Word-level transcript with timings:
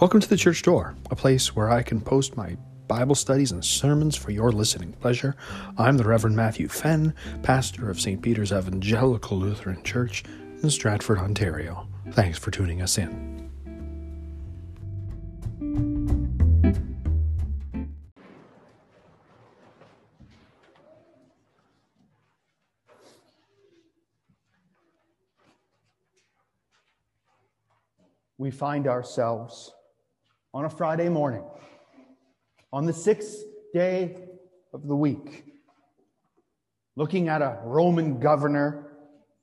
Welcome 0.00 0.20
to 0.20 0.28
the 0.28 0.36
church 0.36 0.62
door, 0.62 0.94
a 1.10 1.16
place 1.16 1.56
where 1.56 1.70
I 1.70 1.82
can 1.82 2.00
post 2.00 2.36
my 2.36 2.56
Bible 2.86 3.16
studies 3.16 3.50
and 3.50 3.64
sermons 3.64 4.14
for 4.14 4.30
your 4.30 4.52
listening 4.52 4.92
pleasure. 4.92 5.34
I'm 5.76 5.96
the 5.96 6.04
Reverend 6.04 6.36
Matthew 6.36 6.68
Fenn, 6.68 7.12
pastor 7.42 7.90
of 7.90 8.00
St. 8.00 8.22
Peter's 8.22 8.52
Evangelical 8.52 9.36
Lutheran 9.36 9.82
Church 9.82 10.22
in 10.62 10.70
Stratford, 10.70 11.18
Ontario. 11.18 11.88
Thanks 12.12 12.38
for 12.38 12.52
tuning 12.52 12.80
us 12.80 12.96
in. 12.96 13.50
We 28.38 28.52
find 28.52 28.86
ourselves 28.86 29.72
on 30.54 30.64
a 30.64 30.70
Friday 30.70 31.08
morning, 31.08 31.44
on 32.72 32.86
the 32.86 32.92
sixth 32.92 33.44
day 33.74 34.16
of 34.72 34.86
the 34.86 34.96
week, 34.96 35.44
looking 36.96 37.28
at 37.28 37.42
a 37.42 37.60
Roman 37.64 38.18
governor 38.18 38.96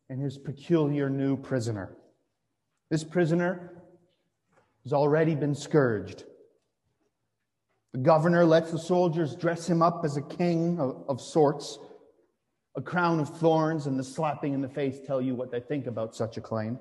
and 0.10 0.22
his 0.22 0.38
peculiar 0.38 1.10
new 1.10 1.38
prisoner. 1.38 1.96
This 2.90 3.04
prisoner 3.04 3.84
has 4.84 4.94
already 4.94 5.36
been 5.36 5.56
scourged. 5.56 6.24
The 7.94 8.00
governor 8.00 8.46
lets 8.46 8.72
the 8.72 8.80
soldiers 8.80 9.36
dress 9.36 9.68
him 9.68 9.82
up 9.82 10.02
as 10.04 10.18
a 10.18 10.22
king 10.22 10.80
of, 10.80 11.06
of 11.08 11.22
sorts. 11.22 11.80
A 12.76 12.82
crown 12.82 13.20
of 13.22 13.30
thorns 13.38 13.88
and 13.88 13.98
the 13.98 14.04
slapping 14.04 14.54
in 14.54 14.62
the 14.62 14.68
face 14.68 14.98
tell 15.08 15.22
you 15.22 15.34
what 15.34 15.50
they 15.50 15.62
think 15.62 15.88
about 15.88 16.14
such 16.14 16.36
a 16.36 16.42
claim. 16.42 16.78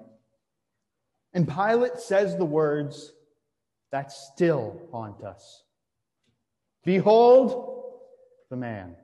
And 1.34 1.48
Pilate 1.48 1.98
says 1.98 2.36
the 2.36 2.44
words, 2.44 3.12
that 3.94 4.10
still 4.10 4.88
haunt 4.90 5.22
us. 5.22 5.62
Behold 6.84 7.92
the 8.50 8.56
man. 8.56 8.96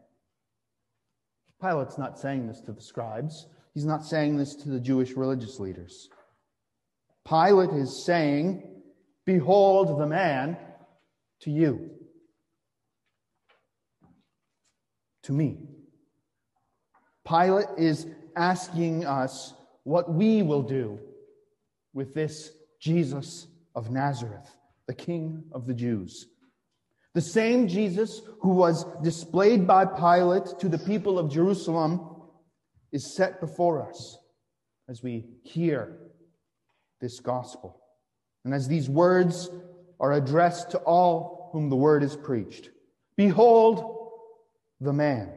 Pilate's 1.62 1.96
not 1.96 2.18
saying 2.18 2.48
this 2.48 2.60
to 2.62 2.72
the 2.72 2.80
scribes. 2.80 3.46
He's 3.72 3.84
not 3.84 4.04
saying 4.04 4.36
this 4.36 4.56
to 4.56 4.68
the 4.68 4.80
Jewish 4.80 5.12
religious 5.12 5.60
leaders. 5.60 6.08
Pilate 7.24 7.70
is 7.70 8.04
saying, 8.04 8.82
Behold 9.24 10.00
the 10.00 10.08
man 10.08 10.56
to 11.42 11.52
you, 11.52 11.90
to 15.22 15.32
me. 15.32 15.68
Pilate 17.24 17.68
is 17.78 18.08
asking 18.34 19.06
us 19.06 19.54
what 19.84 20.12
we 20.12 20.42
will 20.42 20.62
do 20.62 20.98
with 21.94 22.12
this 22.12 22.50
Jesus 22.80 23.46
of 23.76 23.92
Nazareth 23.92 24.56
the 24.90 24.96
King 24.96 25.44
of 25.52 25.68
the 25.68 25.72
Jews. 25.72 26.26
The 27.14 27.20
same 27.20 27.68
Jesus 27.68 28.22
who 28.40 28.48
was 28.48 28.84
displayed 29.04 29.64
by 29.64 29.84
Pilate 29.84 30.58
to 30.58 30.68
the 30.68 30.80
people 30.80 31.16
of 31.16 31.30
Jerusalem 31.30 32.00
is 32.90 33.14
set 33.14 33.40
before 33.40 33.88
us 33.88 34.18
as 34.88 35.00
we 35.00 35.26
hear 35.44 35.96
this 37.00 37.20
gospel. 37.20 37.80
And 38.44 38.52
as 38.52 38.66
these 38.66 38.90
words 38.90 39.48
are 40.00 40.14
addressed 40.14 40.72
to 40.72 40.78
all 40.78 41.50
whom 41.52 41.70
the 41.70 41.76
word 41.76 42.02
is 42.02 42.16
preached 42.16 42.70
Behold 43.16 44.08
the 44.80 44.92
man. 44.92 45.30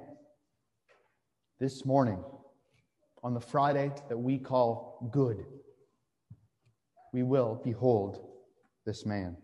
This 1.60 1.86
morning, 1.86 2.24
on 3.24 3.36
the 3.36 3.40
Friday 3.40 3.92
that 4.10 4.18
we 4.18 4.40
call 4.40 5.08
good, 5.12 5.46
we 7.14 7.22
will 7.22 7.62
behold 7.64 8.20
this 8.86 9.06
man. 9.06 9.38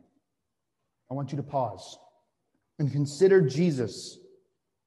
I 1.09 1.13
want 1.13 1.31
you 1.31 1.37
to 1.37 1.43
pause 1.43 1.97
and 2.77 2.91
consider 2.91 3.41
Jesus 3.41 4.17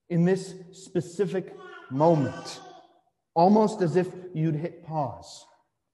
in 0.09 0.25
this 0.25 0.55
specific 0.73 1.55
moment, 1.91 2.61
almost 3.35 3.83
as 3.83 3.97
if 3.97 4.09
you'd 4.35 4.55
hit 4.55 4.85
pause 4.85 5.47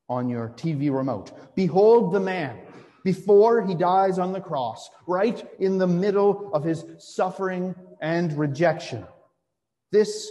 on 0.08 0.28
your 0.28 0.50
TV 0.50 0.94
remote. 0.94 1.32
Behold 1.54 2.12
the 2.12 2.20
man 2.20 2.58
before 3.04 3.64
he 3.66 3.74
dies 3.74 4.18
on 4.18 4.32
the 4.32 4.40
cross, 4.40 4.90
right 5.06 5.46
in 5.58 5.78
the 5.78 5.86
middle 5.86 6.50
of 6.52 6.64
his 6.64 6.84
suffering 6.98 7.74
and 8.00 8.36
rejection. 8.38 9.06
This 9.92 10.30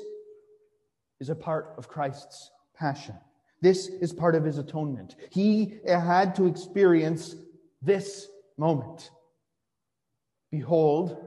is 1.19 1.29
a 1.29 1.35
part 1.35 1.73
of 1.77 1.87
Christ's 1.87 2.51
passion. 2.75 3.15
This 3.61 3.87
is 3.87 4.13
part 4.13 4.35
of 4.35 4.43
his 4.43 4.59
atonement. 4.59 5.15
He 5.31 5.79
had 5.87 6.35
to 6.35 6.45
experience 6.45 7.35
this 7.81 8.27
moment. 8.57 9.09
Behold 10.51 11.17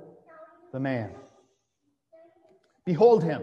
the 0.72 0.80
man. 0.80 1.14
Behold 2.86 3.22
him 3.22 3.42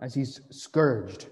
as 0.00 0.14
he's 0.14 0.40
scourged. 0.50 1.28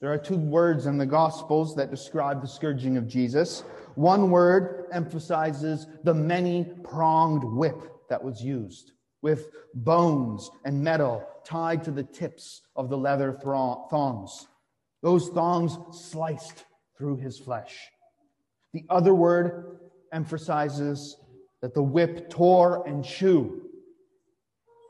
There 0.00 0.12
are 0.12 0.18
two 0.18 0.36
words 0.36 0.86
in 0.86 0.96
the 0.96 1.06
Gospels 1.06 1.74
that 1.74 1.90
describe 1.90 2.40
the 2.40 2.48
scourging 2.48 2.96
of 2.96 3.08
Jesus. 3.08 3.64
One 3.96 4.30
word 4.30 4.86
emphasizes 4.92 5.86
the 6.04 6.14
many 6.14 6.64
pronged 6.84 7.42
whip 7.42 7.80
that 8.08 8.22
was 8.22 8.40
used, 8.40 8.92
with 9.22 9.48
bones 9.74 10.50
and 10.64 10.82
metal 10.82 11.26
tied 11.44 11.82
to 11.84 11.90
the 11.90 12.04
tips 12.04 12.62
of 12.76 12.88
the 12.90 12.96
leather 12.96 13.32
thongs. 13.32 14.46
Those 15.02 15.30
thongs 15.30 15.76
sliced 15.90 16.64
through 16.96 17.16
his 17.16 17.38
flesh. 17.38 17.76
The 18.72 18.84
other 18.88 19.14
word 19.14 19.80
emphasizes 20.12 21.16
that 21.62 21.74
the 21.74 21.82
whip 21.82 22.30
tore 22.30 22.86
and 22.86 23.04
chewed, 23.04 23.62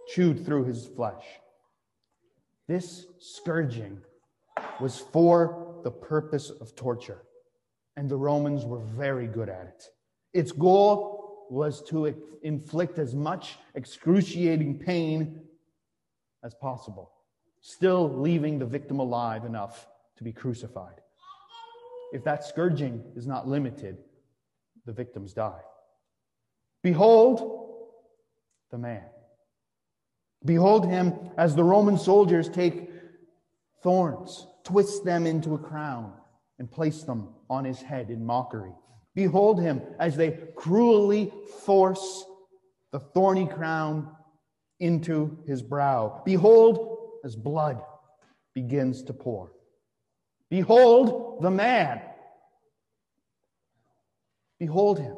chewed 0.08 0.44
through 0.44 0.64
his 0.64 0.86
flesh. 0.86 1.24
This 2.66 3.06
scourging 3.18 4.00
was 4.80 4.98
for 4.98 5.80
the 5.84 5.90
purpose 5.90 6.50
of 6.50 6.74
torture, 6.76 7.22
and 7.96 8.08
the 8.08 8.16
Romans 8.16 8.64
were 8.64 8.80
very 8.80 9.26
good 9.26 9.48
at 9.48 9.66
it. 9.66 9.84
Its 10.34 10.52
goal 10.52 11.46
was 11.50 11.82
to 11.84 12.14
inflict 12.42 12.98
as 12.98 13.14
much 13.14 13.56
excruciating 13.74 14.78
pain 14.78 15.40
as 16.44 16.54
possible, 16.54 17.10
still 17.62 18.12
leaving 18.20 18.58
the 18.58 18.66
victim 18.66 19.00
alive 19.00 19.44
enough 19.44 19.88
to 20.18 20.24
be 20.24 20.32
crucified. 20.32 21.00
If 22.12 22.24
that 22.24 22.44
scourging 22.44 23.02
is 23.16 23.26
not 23.26 23.48
limited, 23.48 23.98
the 24.84 24.92
victims 24.92 25.32
die. 25.32 25.60
Behold 26.82 27.58
the 28.70 28.78
man. 28.78 29.04
Behold 30.44 30.86
him 30.86 31.14
as 31.36 31.54
the 31.54 31.64
Roman 31.64 31.98
soldiers 31.98 32.48
take 32.48 32.90
thorns, 33.82 34.46
twist 34.64 35.04
them 35.04 35.26
into 35.26 35.54
a 35.54 35.58
crown, 35.58 36.12
and 36.58 36.70
place 36.70 37.02
them 37.02 37.34
on 37.50 37.64
his 37.64 37.82
head 37.82 38.10
in 38.10 38.24
mockery. 38.24 38.72
Behold 39.14 39.60
him 39.60 39.82
as 39.98 40.16
they 40.16 40.38
cruelly 40.54 41.32
force 41.64 42.24
the 42.92 43.00
thorny 43.00 43.46
crown 43.46 44.10
into 44.78 45.38
his 45.46 45.62
brow. 45.62 46.22
Behold 46.24 47.18
as 47.24 47.34
blood 47.34 47.80
begins 48.54 49.02
to 49.04 49.12
pour. 49.12 49.52
Behold 50.50 51.42
the 51.42 51.50
man. 51.50 52.00
Behold 54.58 54.98
him 54.98 55.16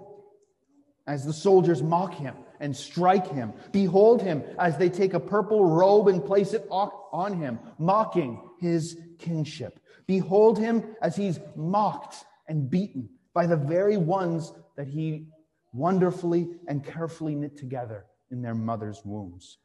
as 1.07 1.25
the 1.25 1.33
soldiers 1.33 1.83
mock 1.83 2.15
him 2.15 2.35
and 2.61 2.77
strike 2.77 3.27
him. 3.27 3.53
Behold 3.73 4.23
him 4.23 4.43
as 4.59 4.77
they 4.77 4.89
take 4.89 5.15
a 5.15 5.21
purple 5.21 5.65
robe 5.65 6.09
and 6.09 6.25
place 6.25 6.53
it 6.53 6.67
on 6.71 7.35
him, 7.35 7.59
mocking 7.79 8.41
his 8.59 8.99
kingship. 9.19 9.81
Behold 10.07 10.59
him 10.59 10.85
as 11.03 11.17
he's 11.17 11.41
mocked 11.57 12.25
and 12.49 12.69
beaten 12.71 13.09
by 13.33 13.47
the 13.47 13.57
very 13.57 13.97
ones 13.97 14.53
that 14.77 14.89
he 14.89 15.29
wonderfully 15.73 16.49
and 16.69 16.85
carefully 16.85 17.35
knit 17.35 17.57
together 17.57 18.07
in 18.31 18.43
their 18.43 18.55
mother's 18.55 19.03
wombs. 19.05 19.59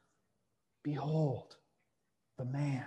Behold 0.84 1.56
the 2.38 2.46
man. 2.46 2.86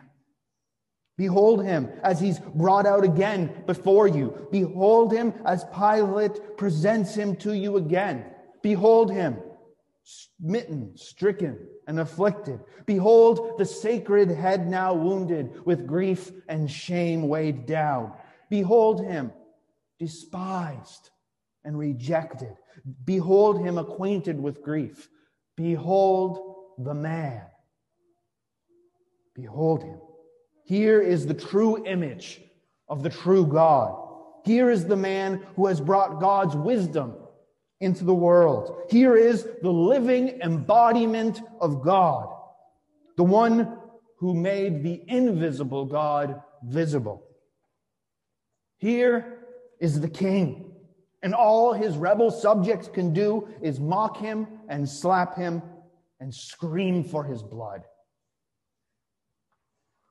Behold 1.17 1.65
him 1.65 1.89
as 2.05 2.21
he's 2.21 2.39
brought 2.39 2.87
out 2.87 3.03
again 3.03 3.65
before 3.67 4.07
you. 4.07 4.47
Behold 4.53 5.13
him 5.13 5.35
as 5.45 5.65
Pilate 5.77 6.57
presents 6.57 7.15
him 7.15 7.35
to 7.37 7.55
you 7.55 7.77
again. 7.77 8.25
Behold 8.63 9.11
him, 9.11 9.37
smitten, 10.03 10.97
stricken, 10.97 11.59
and 11.87 12.01
afflicted. 12.01 12.61
Behold 12.87 13.59
the 13.59 13.65
sacred 13.65 14.31
head 14.31 14.69
now 14.69 14.95
wounded, 14.95 15.65
with 15.65 15.87
grief 15.87 16.31
and 16.49 16.71
shame 16.71 17.29
weighed 17.29 17.67
down. 17.67 18.13
Behold 18.51 19.05
him, 19.05 19.33
despised 19.99 21.11
and 21.65 21.79
rejected. 21.79 22.57
Behold 23.05 23.61
him 23.61 23.79
acquainted 23.79 24.41
with 24.41 24.63
grief. 24.63 25.09
Behold 25.57 26.55
the 26.79 26.95
man. 26.95 27.43
Behold 29.35 29.83
him 29.83 29.99
here 30.69 31.01
is 31.01 31.27
the 31.27 31.33
true 31.33 31.83
image 31.87 32.43
of 32.91 33.03
the 33.03 33.09
true 33.09 33.47
God. 33.47 33.99
Here 34.45 34.71
is 34.71 34.85
the 34.85 34.97
man 34.97 35.43
who 35.57 35.67
has 35.67 35.81
brought 35.81 36.21
God's 36.21 36.55
wisdom 36.55 37.15
into 37.81 38.05
the 38.05 38.15
world. 38.15 38.87
Here 38.91 39.17
is 39.17 39.47
the 39.63 39.71
living 39.71 40.41
embodiment 40.43 41.41
of 41.61 41.83
God, 41.83 42.29
the 43.17 43.25
one 43.25 43.79
who 44.19 44.35
made 44.35 44.83
the 44.83 45.03
invisible 45.07 45.85
God 45.85 46.43
visible. 46.65 47.23
Here 48.79 49.45
is 49.81 50.01
the 50.01 50.09
king, 50.09 50.73
and 51.23 51.35
all 51.35 51.73
his 51.73 51.97
rebel 51.97 52.31
subjects 52.31 52.89
can 52.89 53.13
do 53.13 53.49
is 53.63 53.79
mock 53.79 54.17
him 54.17 54.47
and 54.69 54.89
slap 54.89 55.37
him 55.37 55.63
and 56.21 56.35
scream 56.35 57.05
for 57.05 57.25
his 57.25 57.43
blood. 57.43 57.83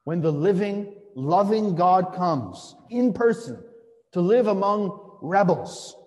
When 0.06 0.22
the 0.22 0.32
living, 0.32 0.96
loving 1.16 1.76
God 1.76 2.16
comes 2.16 2.76
in 2.90 3.12
person 3.12 3.62
to 4.14 4.22
live 4.22 4.48
among 4.48 5.18
rebels 5.22 5.98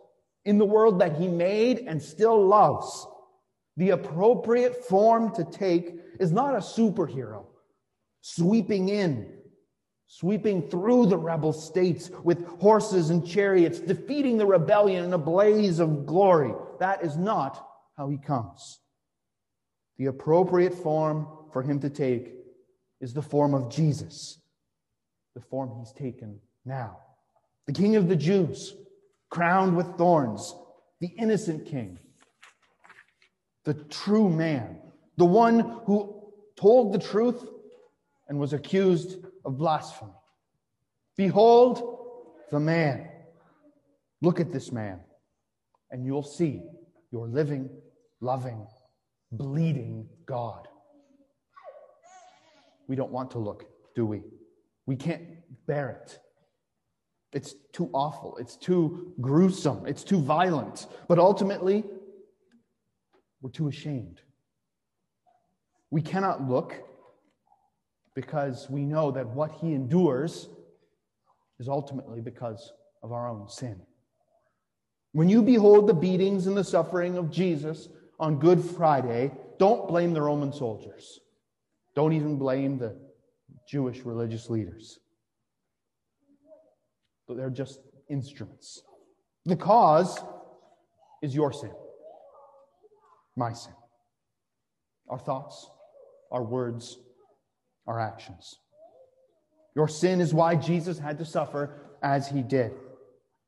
in 0.45 0.59
the 0.59 0.65
world 0.65 1.01
that 1.01 1.17
he 1.17 1.29
made 1.29 1.81
and 1.87 2.03
still 2.03 2.47
loves, 2.47 3.07
the 3.77 3.91
appropriate 3.91 4.85
form 4.85 5.35
to 5.35 5.45
take 5.45 5.95
is 6.19 6.33
not 6.33 6.55
a 6.55 6.59
superhero 6.59 7.47
sweeping 8.21 8.89
in, 8.89 9.33
sweeping 10.07 10.69
through 10.69 11.07
the 11.07 11.17
rebel 11.17 11.53
states 11.53 12.11
with 12.23 12.47
horses 12.59 13.11
and 13.11 13.27
chariots, 13.27 13.79
defeating 13.79 14.37
the 14.37 14.47
rebellion 14.47 15.05
in 15.05 15.13
a 15.13 15.19
blaze 15.19 15.79
of 15.79 16.07
glory. 16.07 16.53
That 16.79 17.03
is 17.05 17.17
not 17.17 17.67
how 17.97 18.09
he 18.09 18.19
comes. 18.19 18.81
The 19.99 20.07
appropriate 20.07 20.75
form 20.75 21.27
for 21.53 21.63
him 21.63 21.81
to 21.81 21.91
take 21.91 22.35
is 23.01 23.13
the 23.13 23.23
form 23.23 23.55
of 23.55 23.71
Jesus, 23.71 24.41
the 25.35 25.41
form 25.41 25.73
he's 25.79 25.93
taken 25.93 26.39
now. 26.65 26.99
The 27.67 27.73
King 27.73 27.97
of 27.97 28.09
the 28.09 28.17
Jews, 28.17 28.75
crowned 29.31 29.77
with 29.77 29.87
thorns, 29.97 30.55
the 31.01 31.09
innocent 31.19 31.67
King, 31.67 31.99
the 33.65 33.75
true 33.75 34.29
man, 34.29 34.79
the 35.17 35.25
one 35.25 35.81
who 35.87 36.33
told 36.57 36.93
the 36.93 36.99
truth 36.99 37.45
and 38.29 38.39
was 38.39 38.53
accused 38.53 39.25
of 39.45 39.57
blasphemy. 39.57 40.13
Behold 41.17 41.99
the 42.51 42.61
man. 42.61 43.09
Look 44.23 44.41
at 44.41 44.53
this 44.53 44.71
man, 44.71 45.01
and 45.91 46.05
you'll 46.05 46.23
see 46.23 46.63
your 47.11 47.27
living, 47.27 47.71
loving, 48.21 48.67
bleeding 49.33 50.07
God. 50.27 50.69
We 52.87 52.97
don't 52.97 53.13
want 53.13 53.31
to 53.33 53.39
look, 53.39 53.65
do 53.95 54.05
we? 54.05 54.23
We 54.85 54.97
can't 54.97 55.23
bear 55.67 56.03
it. 56.03 56.19
It's 57.33 57.55
too 57.73 57.91
awful. 57.93 58.37
It's 58.39 58.57
too 58.57 59.13
gruesome. 59.21 59.87
It's 59.87 60.03
too 60.03 60.21
violent. 60.21 60.87
But 61.09 61.19
ultimately, 61.19 61.85
we're 63.41 63.51
too 63.51 63.69
ashamed. 63.69 64.21
We 65.91 66.03
cannot 66.03 66.49
look 66.49 66.75
because 68.15 68.69
we 68.69 68.85
know 68.85 69.11
that 69.13 69.29
what 69.29 69.53
he 69.53 69.75
endures 69.75 70.49
is 71.59 71.69
ultimately 71.69 72.21
because 72.21 72.73
of 73.03 73.13
our 73.13 73.29
own 73.29 73.49
sin. 73.49 73.81
When 75.13 75.29
you 75.29 75.43
behold 75.43 75.87
the 75.87 75.95
beatings 75.95 76.47
and 76.47 76.57
the 76.57 76.65
suffering 76.65 77.17
of 77.17 77.31
Jesus 77.31 77.89
on 78.19 78.39
Good 78.39 78.63
Friday, 78.63 79.33
don't 79.59 79.89
blame 79.89 80.13
the 80.13 80.23
Roman 80.23 80.53
soldiers. 80.53 81.21
Don't 81.95 82.13
even 82.13 82.37
blame 82.37 82.79
the 82.79 82.97
Jewish 83.69 84.01
religious 84.01 84.49
leaders. 84.49 85.01
They're 87.35 87.51
just 87.51 87.81
instruments. 88.09 88.83
The 89.47 89.57
cause 89.57 90.19
is 91.23 91.35
your 91.35 91.53
sin, 91.53 91.73
my 93.37 93.53
sin. 93.53 93.73
Our 95.09 95.19
thoughts, 95.19 95.69
our 96.31 96.43
words, 96.43 96.99
our 97.87 97.99
actions. 97.99 98.57
Your 99.75 99.89
sin 99.89 100.21
is 100.21 100.35
why 100.35 100.57
Jesus 100.57 100.99
had 100.99 101.19
to 101.19 101.25
suffer 101.25 101.75
as 102.03 102.29
he 102.29 102.43
did. 102.43 102.73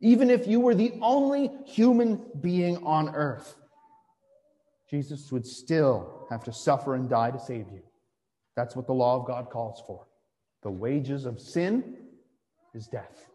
Even 0.00 0.31
if 0.31 0.46
you 0.46 0.61
were 0.61 0.75
the 0.75 0.93
only 1.00 1.50
human 1.67 2.20
being 2.40 2.78
on 2.85 3.14
earth, 3.14 3.55
Jesus 4.90 5.31
would 5.31 5.46
still 5.46 6.26
have 6.31 6.44
to 6.44 6.52
suffer 6.52 6.94
and 6.94 7.08
die 7.08 7.31
to 7.31 7.38
save 7.38 7.67
you. 7.73 7.82
That's 8.56 8.76
what 8.76 8.87
the 8.87 8.93
law 8.93 9.20
of 9.20 9.26
God 9.26 9.49
calls 9.50 9.82
for. 9.87 10.06
The 10.62 10.70
wages 10.70 11.25
of 11.25 11.40
sin 11.40 11.96
is 12.75 12.87
death. 12.88 13.28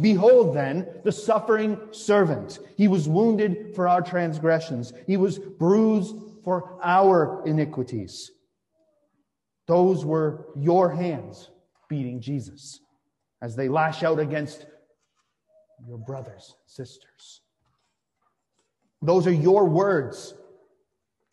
Behold, 0.00 0.56
then, 0.56 0.88
the 1.04 1.12
suffering 1.12 1.78
servant. 1.92 2.58
He 2.76 2.88
was 2.88 3.08
wounded 3.08 3.74
for 3.74 3.88
our 3.88 4.02
transgressions, 4.02 4.92
he 5.06 5.16
was 5.16 5.38
bruised 5.38 6.16
for 6.42 6.78
our 6.82 7.42
iniquities. 7.46 8.30
Those 9.66 10.04
were 10.04 10.46
your 10.56 10.90
hands 10.90 11.50
beating 11.88 12.20
Jesus 12.20 12.80
as 13.40 13.56
they 13.56 13.68
lash 13.68 14.02
out 14.02 14.18
against 14.18 14.66
your 15.86 15.98
brothers, 15.98 16.54
and 16.60 16.70
sisters. 16.70 17.40
Those 19.00 19.26
are 19.26 19.32
your 19.32 19.66
words 19.66 20.34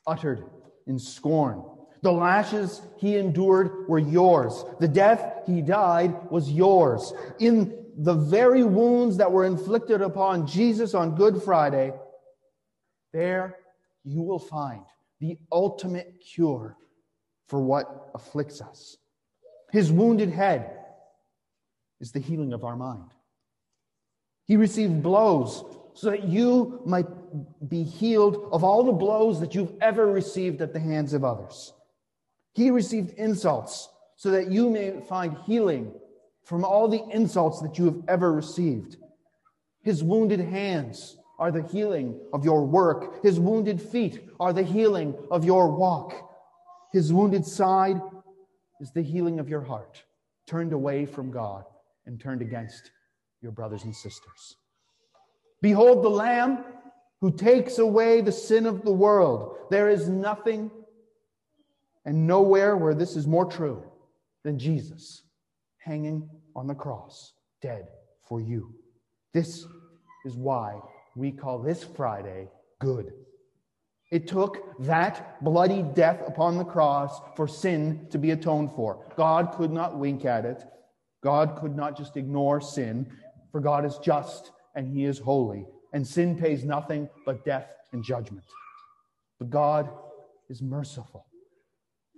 uttered 0.05 0.45
in 0.87 0.97
scorn 0.97 1.63
the 2.01 2.11
lashes 2.11 2.81
he 2.97 3.17
endured 3.17 3.87
were 3.87 3.99
yours. 3.99 4.65
The 4.79 4.87
death 4.87 5.43
he 5.45 5.61
died 5.61 6.31
was 6.31 6.51
yours. 6.51 7.13
In 7.39 7.80
the 7.97 8.13
very 8.13 8.63
wounds 8.63 9.17
that 9.17 9.31
were 9.31 9.45
inflicted 9.45 10.01
upon 10.01 10.47
Jesus 10.47 10.93
on 10.93 11.15
Good 11.15 11.41
Friday, 11.41 11.93
there 13.13 13.57
you 14.03 14.21
will 14.21 14.39
find 14.39 14.83
the 15.19 15.37
ultimate 15.51 16.15
cure 16.19 16.77
for 17.47 17.61
what 17.61 18.11
afflicts 18.15 18.61
us. 18.61 18.97
His 19.71 19.91
wounded 19.91 20.29
head 20.29 20.77
is 21.99 22.11
the 22.11 22.19
healing 22.19 22.53
of 22.53 22.63
our 22.63 22.75
mind. 22.75 23.11
He 24.45 24.57
received 24.57 25.03
blows 25.03 25.63
so 25.93 26.09
that 26.09 26.23
you 26.23 26.81
might 26.85 27.07
be 27.69 27.83
healed 27.83 28.49
of 28.51 28.63
all 28.63 28.83
the 28.83 28.91
blows 28.91 29.39
that 29.39 29.53
you've 29.53 29.73
ever 29.81 30.07
received 30.07 30.61
at 30.61 30.73
the 30.73 30.79
hands 30.79 31.13
of 31.13 31.23
others. 31.23 31.73
He 32.53 32.71
received 32.71 33.11
insults 33.17 33.89
so 34.15 34.31
that 34.31 34.51
you 34.51 34.69
may 34.69 34.99
find 35.07 35.37
healing 35.45 35.93
from 36.43 36.65
all 36.65 36.87
the 36.87 37.03
insults 37.11 37.61
that 37.61 37.77
you 37.77 37.85
have 37.85 38.01
ever 38.07 38.31
received. 38.31 38.97
His 39.83 40.03
wounded 40.03 40.39
hands 40.39 41.17
are 41.39 41.51
the 41.51 41.67
healing 41.67 42.19
of 42.33 42.45
your 42.45 42.65
work. 42.65 43.23
His 43.23 43.39
wounded 43.39 43.81
feet 43.81 44.27
are 44.39 44.53
the 44.53 44.63
healing 44.63 45.15
of 45.31 45.43
your 45.43 45.71
walk. 45.71 46.29
His 46.91 47.11
wounded 47.11 47.45
side 47.45 47.99
is 48.79 48.91
the 48.91 49.01
healing 49.01 49.39
of 49.39 49.49
your 49.49 49.61
heart, 49.61 50.03
turned 50.45 50.73
away 50.73 51.05
from 51.05 51.31
God 51.31 51.63
and 52.05 52.19
turned 52.19 52.41
against 52.41 52.91
your 53.41 53.51
brothers 53.51 53.83
and 53.83 53.95
sisters. 53.95 54.57
Behold 55.61 56.03
the 56.03 56.09
Lamb 56.09 56.63
who 57.21 57.31
takes 57.31 57.77
away 57.77 58.21
the 58.21 58.31
sin 58.31 58.65
of 58.65 58.83
the 58.83 58.91
world. 58.91 59.55
There 59.69 59.89
is 59.89 60.09
nothing 60.09 60.71
and 62.03 62.25
nowhere 62.27 62.75
where 62.75 62.95
this 62.95 63.15
is 63.15 63.27
more 63.27 63.45
true 63.45 63.83
than 64.43 64.57
Jesus 64.57 65.23
hanging 65.83 66.29
on 66.55 66.67
the 66.67 66.75
cross, 66.75 67.33
dead 67.61 67.87
for 68.27 68.41
you. 68.41 68.73
This 69.33 69.65
is 70.25 70.35
why 70.35 70.79
we 71.15 71.31
call 71.31 71.59
this 71.59 71.83
Friday 71.83 72.49
good. 72.79 73.11
It 74.11 74.27
took 74.27 74.77
that 74.79 75.41
bloody 75.41 75.83
death 75.83 76.21
upon 76.27 76.57
the 76.57 76.65
cross 76.65 77.21
for 77.35 77.47
sin 77.47 78.07
to 78.11 78.17
be 78.17 78.31
atoned 78.31 78.71
for. 78.75 79.05
God 79.15 79.53
could 79.55 79.71
not 79.71 79.97
wink 79.97 80.25
at 80.25 80.43
it. 80.43 80.63
God 81.23 81.57
could 81.59 81.75
not 81.75 81.97
just 81.97 82.17
ignore 82.17 82.59
sin, 82.59 83.09
for 83.51 83.61
God 83.61 83.85
is 83.85 83.97
just 83.99 84.51
and 84.75 84.87
he 84.87 85.05
is 85.05 85.19
holy, 85.19 85.65
and 85.93 86.05
sin 86.05 86.37
pays 86.37 86.63
nothing 86.63 87.09
but 87.25 87.45
death 87.45 87.67
and 87.91 88.03
judgment. 88.03 88.45
But 89.39 89.49
God 89.49 89.89
is 90.49 90.61
merciful. 90.61 91.25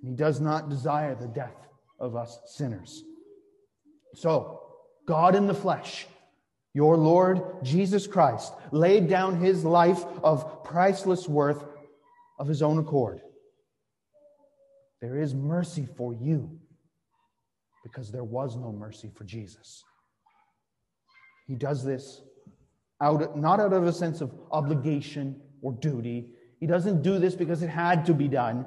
And 0.02 0.10
he 0.10 0.16
does 0.16 0.40
not 0.40 0.70
desire 0.70 1.16
the 1.16 1.28
death 1.28 1.68
of 2.00 2.16
us 2.16 2.40
sinners. 2.46 3.04
So, 4.14 4.62
God 5.08 5.36
in 5.36 5.48
the 5.48 5.54
flesh, 5.54 6.08
your 6.74 6.98
Lord 6.98 7.42
Jesus 7.64 8.08
Christ, 8.08 8.54
laid 8.72 9.08
down 9.08 9.40
his 9.40 9.64
life 9.64 10.04
of 10.24 10.64
priceless 10.64 11.28
worth 11.28 11.64
of 12.40 12.48
his 12.48 12.62
own 12.62 12.78
accord. 12.80 13.22
There 15.02 15.20
is 15.20 15.34
mercy 15.34 15.88
for 15.98 16.14
you 16.14 16.60
because 17.84 18.12
there 18.12 18.24
was 18.24 18.56
no 18.56 18.72
mercy 18.72 19.12
for 19.14 19.26
Jesus. 19.26 19.84
He 21.48 21.56
does 21.56 21.84
this 21.84 22.22
out, 23.02 23.38
not 23.38 23.60
out 23.60 23.74
of 23.74 23.86
a 23.86 23.92
sense 23.92 24.22
of 24.22 24.32
obligation 24.52 25.42
or 25.62 25.74
duty. 25.74 26.30
He 26.60 26.68
doesn't 26.68 27.02
do 27.02 27.20
this 27.20 27.36
because 27.36 27.62
it 27.62 27.70
had 27.70 28.06
to 28.06 28.14
be 28.14 28.30
done. 28.30 28.66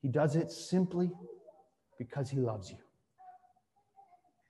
He 0.00 0.08
does 0.08 0.36
it 0.36 0.50
simply 0.50 1.10
because 1.98 2.30
he 2.30 2.38
loves 2.38 2.70
you. 2.70 2.78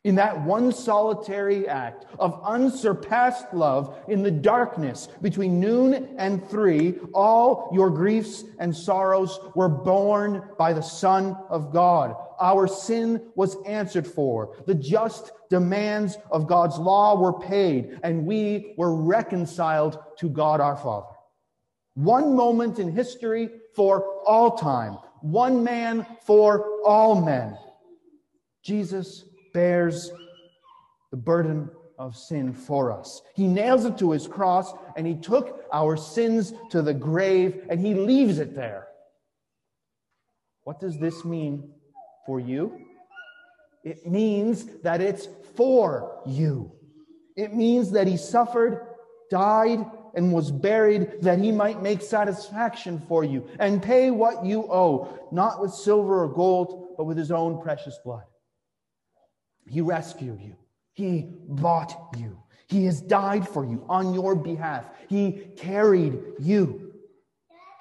In 0.06 0.14
that 0.14 0.40
one 0.40 0.70
solitary 0.70 1.66
act 1.66 2.06
of 2.20 2.40
unsurpassed 2.44 3.52
love 3.52 3.98
in 4.06 4.22
the 4.22 4.30
darkness 4.30 5.08
between 5.20 5.58
noon 5.58 6.14
and 6.16 6.48
three, 6.48 6.94
all 7.12 7.68
your 7.74 7.90
griefs 7.90 8.44
and 8.60 8.74
sorrows 8.74 9.40
were 9.56 9.68
borne 9.68 10.44
by 10.56 10.72
the 10.72 10.80
Son 10.80 11.36
of 11.50 11.72
God. 11.72 12.14
Our 12.40 12.68
sin 12.68 13.20
was 13.34 13.56
answered 13.66 14.06
for. 14.06 14.54
The 14.64 14.76
just 14.76 15.32
demands 15.50 16.16
of 16.30 16.46
God's 16.46 16.78
law 16.78 17.20
were 17.20 17.40
paid, 17.40 17.98
and 18.04 18.24
we 18.24 18.74
were 18.78 18.94
reconciled 18.94 19.98
to 20.18 20.28
God 20.28 20.60
our 20.60 20.76
Father. 20.76 21.08
One 21.94 22.36
moment 22.36 22.78
in 22.78 22.92
history 22.92 23.50
for 23.74 24.22
all 24.24 24.56
time. 24.56 24.98
One 25.20 25.64
man 25.64 26.06
for 26.24 26.80
all 26.84 27.20
men. 27.20 27.58
Jesus 28.62 29.24
bears 29.56 30.12
the 31.10 31.16
burden 31.16 31.70
of 31.98 32.14
sin 32.14 32.52
for 32.52 32.92
us. 32.92 33.22
He 33.34 33.46
nails 33.46 33.86
it 33.86 33.96
to 33.98 34.10
his 34.10 34.28
cross 34.28 34.74
and 34.96 35.06
he 35.06 35.14
took 35.14 35.64
our 35.72 35.96
sins 35.96 36.52
to 36.68 36.82
the 36.82 36.92
grave 36.92 37.64
and 37.70 37.80
he 37.80 37.94
leaves 37.94 38.38
it 38.38 38.54
there. 38.54 38.88
What 40.64 40.78
does 40.78 40.98
this 40.98 41.24
mean 41.24 41.72
for 42.26 42.38
you? 42.38 42.78
It 43.82 44.06
means 44.06 44.66
that 44.82 45.00
it's 45.00 45.26
for 45.54 46.20
you. 46.26 46.72
It 47.34 47.54
means 47.54 47.90
that 47.92 48.06
he 48.06 48.18
suffered, 48.18 48.86
died, 49.30 49.86
and 50.14 50.34
was 50.34 50.50
buried 50.50 51.22
that 51.22 51.38
he 51.38 51.50
might 51.50 51.82
make 51.82 52.02
satisfaction 52.02 53.00
for 53.08 53.24
you 53.24 53.48
and 53.58 53.82
pay 53.82 54.10
what 54.10 54.44
you 54.44 54.70
owe, 54.70 55.18
not 55.32 55.62
with 55.62 55.72
silver 55.72 56.24
or 56.24 56.28
gold, 56.28 56.94
but 56.98 57.04
with 57.04 57.16
his 57.16 57.30
own 57.30 57.62
precious 57.62 57.98
blood. 58.04 58.24
He 59.68 59.80
rescued 59.80 60.40
you. 60.40 60.56
He 60.92 61.28
bought 61.48 62.14
you. 62.16 62.38
He 62.68 62.84
has 62.86 63.00
died 63.00 63.48
for 63.48 63.64
you 63.64 63.84
on 63.88 64.14
your 64.14 64.34
behalf. 64.34 64.84
He 65.08 65.48
carried 65.56 66.20
you. 66.40 66.94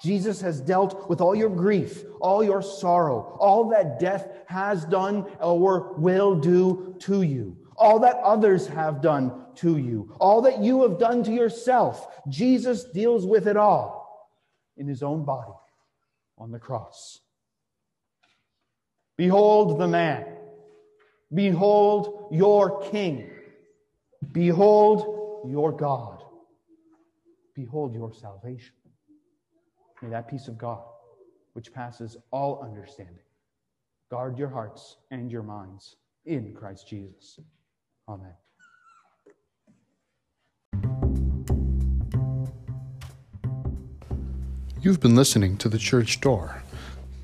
Jesus 0.01 0.41
has 0.41 0.61
dealt 0.61 1.09
with 1.09 1.21
all 1.21 1.33
your 1.33 1.49
grief, 1.49 2.03
all 2.19 2.43
your 2.43 2.61
sorrow, 2.61 3.37
all 3.39 3.69
that 3.69 3.99
death 3.99 4.27
has 4.47 4.85
done 4.85 5.25
or 5.39 5.93
will 5.93 6.35
do 6.35 6.95
to 6.99 7.21
you, 7.21 7.57
all 7.77 7.99
that 7.99 8.17
others 8.17 8.67
have 8.67 9.01
done 9.01 9.45
to 9.55 9.77
you, 9.77 10.13
all 10.19 10.41
that 10.41 10.59
you 10.59 10.83
have 10.83 10.99
done 10.99 11.23
to 11.23 11.31
yourself. 11.31 12.07
Jesus 12.27 12.83
deals 12.83 13.25
with 13.25 13.47
it 13.47 13.57
all 13.57 14.29
in 14.77 14.87
his 14.87 15.01
own 15.01 15.23
body 15.23 15.53
on 16.37 16.51
the 16.51 16.59
cross. 16.59 17.21
Behold 19.17 19.79
the 19.79 19.87
man 19.87 20.34
Behold 21.35 22.29
your 22.31 22.81
King. 22.89 23.29
Behold 24.31 25.49
your 25.49 25.71
God. 25.71 26.23
Behold 27.53 27.93
your 27.93 28.13
salvation. 28.13 28.73
May 30.01 30.09
that 30.09 30.29
peace 30.29 30.47
of 30.47 30.57
God, 30.57 30.81
which 31.53 31.73
passes 31.73 32.17
all 32.31 32.61
understanding, 32.63 33.19
guard 34.09 34.37
your 34.37 34.49
hearts 34.49 34.97
and 35.11 35.31
your 35.31 35.43
minds 35.43 35.97
in 36.25 36.53
Christ 36.53 36.87
Jesus. 36.87 37.39
Amen. 38.07 38.33
You've 44.81 44.99
been 44.99 45.15
listening 45.15 45.57
to 45.57 45.69
The 45.69 45.79
Church 45.79 46.21
Door. 46.21 46.61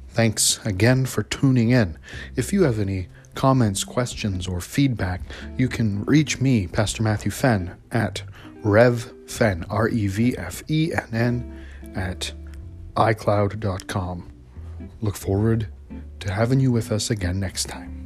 Thanks 0.10 0.60
again 0.66 1.06
for 1.06 1.24
tuning 1.24 1.70
in. 1.70 1.98
If 2.36 2.52
you 2.52 2.64
have 2.64 2.80
any 2.80 3.08
comments, 3.36 3.84
questions, 3.84 4.48
or 4.48 4.62
feedback, 4.62 5.22
you 5.58 5.68
can 5.68 6.04
reach 6.06 6.42
me, 6.42 6.68
Pastor 6.68 7.04
Matthew 7.04 7.32
Fenn, 7.32 7.76
at 7.92 8.24
revfenn, 8.64 9.66
R 9.70 9.90
E 9.90 10.08
V 10.08 10.38
F 10.38 10.64
E 10.70 10.92
N 10.94 11.10
N, 11.14 11.66
at 11.96 12.32
iCloud.com. 12.96 14.32
Look 15.02 15.16
forward 15.16 15.68
to 16.20 16.32
having 16.32 16.60
you 16.60 16.72
with 16.72 16.92
us 16.92 17.10
again 17.10 17.40
next 17.40 17.66
time. 17.66 18.01